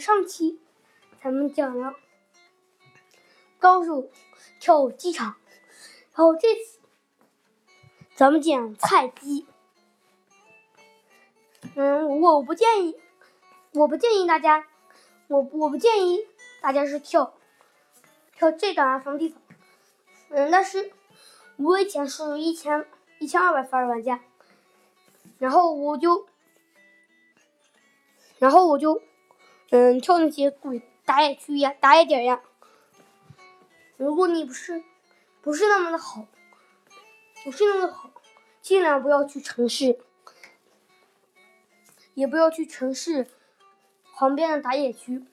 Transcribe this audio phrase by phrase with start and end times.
[0.00, 0.58] 上期
[1.22, 1.94] 咱们讲了
[3.58, 4.10] 高手
[4.58, 5.36] 跳机场，
[6.14, 6.80] 然后这次
[8.14, 9.46] 咱们讲菜鸡。
[11.74, 12.98] 嗯，我不建议，
[13.72, 14.66] 我不建议大家，
[15.28, 16.26] 我我不建议
[16.62, 17.34] 大家是跳
[18.34, 19.40] 跳这个什么地方。
[20.30, 20.90] 嗯，但是
[21.56, 22.86] 我以前是一千
[23.18, 24.20] 一千二百分玩家，
[25.38, 26.26] 然后我就，
[28.38, 29.02] 然后我就，
[29.70, 32.40] 嗯，跳那些鬼打野区呀、打野点呀。
[33.96, 34.82] 如果你不是
[35.42, 36.26] 不是那么的好，
[37.44, 38.10] 不是那么的好，
[38.60, 39.98] 尽量不要去城市。
[42.14, 43.28] 也不要去城市
[44.14, 45.24] 旁边的打野区，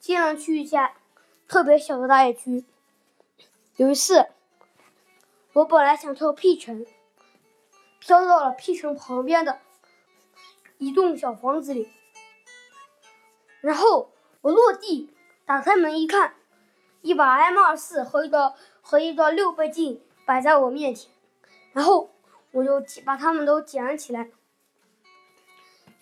[0.00, 0.96] 尽量去一下
[1.46, 2.64] 特别小的打野区。
[3.76, 4.30] 有一次，
[5.52, 6.84] 我本来想跳 P 城，
[8.00, 9.60] 飘到了 P 城旁边的
[10.78, 11.88] 一栋小房子里，
[13.60, 14.10] 然后
[14.40, 15.10] 我落地
[15.44, 16.34] 打开门一看，
[17.02, 21.10] 一把 M 二四和一个和一个六倍镜摆在我面前，
[21.72, 22.10] 然后
[22.52, 24.30] 我就把他们都捡了起来。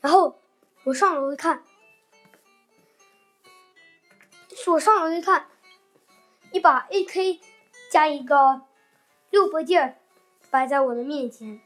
[0.00, 0.38] 然后
[0.84, 1.64] 我上楼一看，
[4.68, 5.48] 我上楼一看，
[6.52, 7.40] 一把 AK
[7.90, 8.62] 加一个
[9.30, 9.94] 六倍镜
[10.50, 11.60] 摆在我的面前，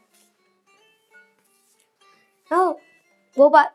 [2.47, 2.79] 然后
[3.35, 3.73] 我把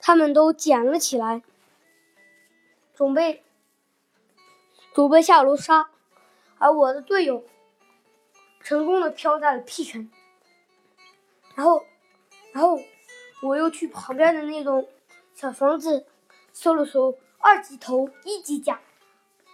[0.00, 1.42] 他们都捡了起来，
[2.94, 3.44] 准备
[4.92, 5.90] 准备下楼杀，
[6.58, 7.44] 而我的队友
[8.60, 10.10] 成功的飘在了 P 城，
[11.54, 11.84] 然后，
[12.52, 12.78] 然后。
[13.42, 14.88] 我又去旁边的那种
[15.34, 16.06] 小房子
[16.54, 18.80] 搜了搜，二级头、一级甲、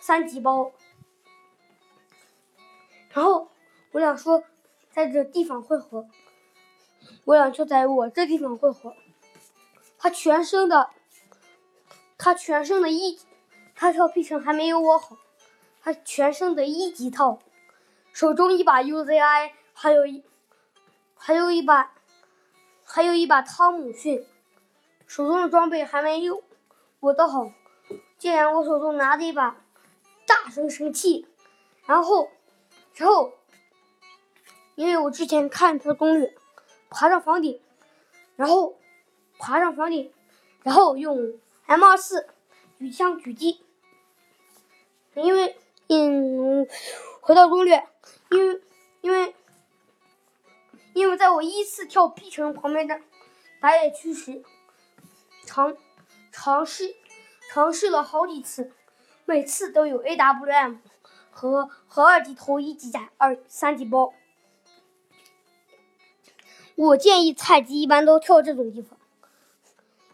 [0.01, 0.71] 三级包。
[3.13, 3.49] 然后
[3.91, 4.45] 我俩说，
[4.93, 6.07] 在这地方汇合。
[7.25, 8.95] 我俩就在我这地方汇合。
[9.99, 10.91] 他全身的，
[12.17, 13.19] 他全身的一，
[13.81, 15.17] 他跳 P 城还没有我好。
[15.81, 17.39] 他全身的一级套，
[18.13, 20.23] 手中一把 UZI，还有一，
[21.17, 21.95] 还有一把。
[22.85, 24.27] 还有一把汤姆逊，
[25.07, 26.43] 手中的装备还没有
[26.99, 27.53] 我的好。
[28.19, 29.65] 竟然我手中拿着一把
[30.27, 31.27] 大神神器，
[31.87, 32.29] 然后，
[32.93, 33.33] 之后，
[34.75, 36.35] 因为我之前看他的攻略，
[36.91, 37.63] 爬上房顶，
[38.35, 38.75] 然后
[39.39, 40.13] 爬上房顶，
[40.65, 42.27] 然后用 M 二四
[42.77, 43.65] 举枪狙击。
[47.31, 47.87] 回到攻略，
[48.33, 48.61] 因为，
[49.03, 49.35] 因为。
[50.95, 53.01] 因为在我依次跳 B 城旁边的
[53.61, 54.43] 打野区时，
[55.47, 55.77] 尝
[56.33, 56.97] 尝试
[57.53, 58.73] 尝试了好几次，
[59.27, 60.79] 每次都有 AWM
[61.31, 64.13] 和和二级头一级甲二三级包。
[66.75, 68.99] 我建议菜鸡一般都跳这种地方，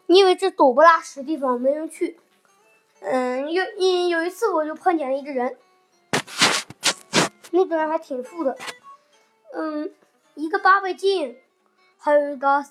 [0.06, 2.20] 因为这陡不拉屎地方没人去。
[3.00, 5.56] 嗯，有有有一次我就碰见了一个人，
[7.56, 8.56] 那个人还挺富的，
[9.52, 9.92] 嗯。
[10.38, 11.34] 一个八倍镜，
[11.96, 12.62] 还有一个，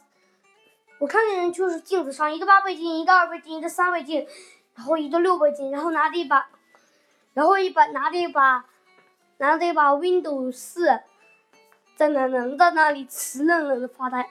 [0.99, 4.27] 我看见人就是镜子上一个八倍镜，一个二倍镜，一个三倍镜，
[4.75, 6.47] 然后一个六倍镜，然后拿着一把，
[7.33, 8.67] 然后一把拿着一把，
[9.37, 10.99] 拿着一把 Windows 四，
[11.95, 14.29] 在那能在那里直愣愣的发呆。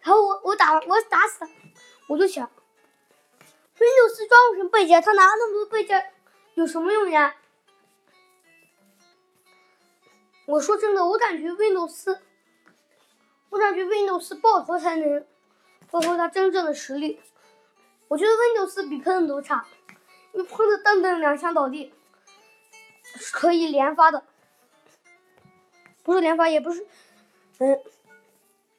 [0.00, 1.48] 然后我我打我打死他，
[2.08, 2.44] 我就想
[3.78, 5.96] ，Windows 四装什么倍镜，他拿了那么多倍镜
[6.54, 7.36] 有什么用呀？
[10.46, 12.18] 我说真的，我感觉 Windows，
[13.50, 15.26] 我感觉 Windows 爆头才能
[15.88, 17.20] 发挥它真正的实力。
[18.06, 19.66] 我觉得 Windows 比喷子都差，
[20.32, 21.92] 因为喷子噔噔两枪倒地，
[23.02, 24.22] 是可以连发的，
[26.04, 26.86] 不是连发，也不是，
[27.58, 27.80] 嗯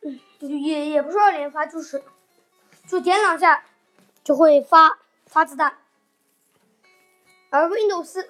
[0.03, 2.01] 嗯，也也不是二连发，就是
[2.87, 3.65] 就点两下
[4.23, 5.77] 就会发发子弹。
[7.49, 8.25] 而 Windows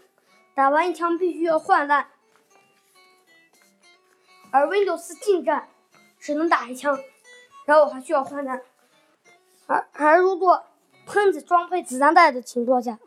[0.55, 2.09] 打完一枪必须要换弹。
[4.57, 5.69] 而 Windows 近战
[6.18, 7.00] 只能打一枪，
[7.66, 8.59] 然后还需要换弹。
[9.68, 10.63] 而而如果
[11.06, 12.98] 喷子装配子弹袋的情况下，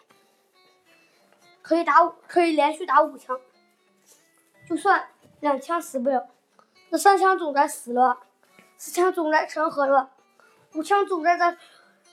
[1.61, 3.41] 可以打五，可以连续打五枪。
[4.69, 5.08] 就算
[5.41, 6.29] 两枪死不了，
[6.91, 8.20] 那三枪总该死了，
[8.76, 10.08] 四枪总该成盒了，
[10.75, 11.58] 五枪总该在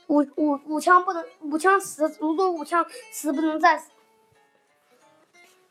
[0.08, 3.92] 五五五枪不能五枪死，如果五枪死不能再死。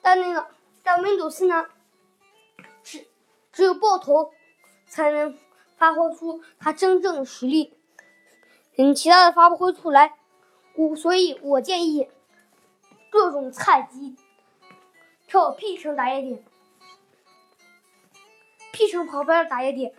[0.01, 0.47] 但那个
[0.85, 1.67] 但 Windows 呢？
[3.57, 4.35] 只有爆头
[4.87, 5.35] 才能
[5.79, 7.73] 发挥出他真正的实力，
[8.77, 10.19] 嗯，其他的发不出来。
[10.75, 12.07] 我所以，我建议
[13.09, 14.15] 各种菜鸡
[15.27, 16.45] 跳 P 城打野点
[18.73, 19.95] ，P 城旁边的打野点，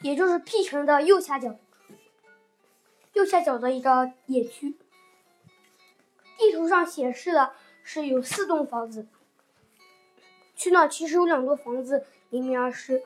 [0.00, 1.56] 也就是 P 城的右下角，
[3.12, 4.76] 右下角的一个野区。
[6.36, 7.52] 地图上显示的
[7.84, 9.06] 是有四栋房子，
[10.56, 13.02] 去那其实有两座房子迎面而视，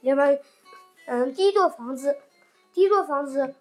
[0.00, 0.40] 里面，
[1.06, 2.16] 嗯，第一座房子，
[2.72, 3.54] 第一座房子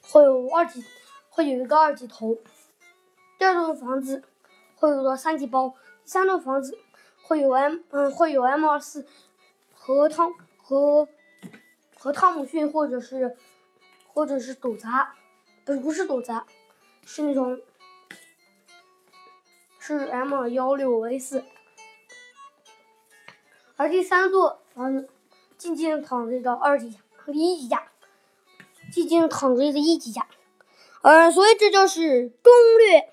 [0.00, 0.82] 会有二级，
[1.28, 2.38] 会有一个二级头，
[3.38, 4.22] 第二栋房子
[4.76, 5.74] 会有个三级包，
[6.04, 6.78] 第三栋房子
[7.22, 9.06] 会有 M，嗯，会有 M 二四
[9.74, 11.06] 和汤和
[11.98, 13.36] 和汤姆逊或者是
[14.06, 15.14] 或者是斗杂，
[15.64, 16.46] 不不是斗杂，
[17.04, 17.60] 是那种。
[19.78, 21.44] 是 M 幺六 A 四，
[23.76, 25.08] 而第三座房子
[25.58, 27.88] 静静躺着一个二级和一级甲，
[28.90, 30.26] 静静躺着一个一级甲，
[31.02, 33.08] 嗯，所以这就是攻略。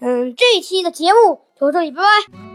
[0.00, 2.49] 嗯，这一期的节目就到这里，拜拜。